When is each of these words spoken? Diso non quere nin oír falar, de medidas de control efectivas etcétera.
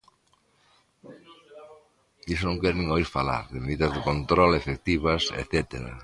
Diso 2.25 2.45
non 2.47 2.61
quere 2.61 2.75
nin 2.77 2.89
oír 2.95 3.09
falar, 3.17 3.43
de 3.53 3.59
medidas 3.63 3.91
de 3.95 4.05
control 4.09 4.51
efectivas 4.61 5.21
etcétera. 5.41 5.93